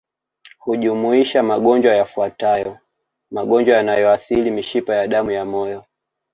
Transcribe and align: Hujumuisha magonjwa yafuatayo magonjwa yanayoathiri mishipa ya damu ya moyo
Hujumuisha 0.57 1.43
magonjwa 1.43 1.95
yafuatayo 1.95 2.77
magonjwa 3.31 3.75
yanayoathiri 3.77 4.51
mishipa 4.51 4.95
ya 4.95 5.07
damu 5.07 5.31
ya 5.31 5.45
moyo 5.45 5.85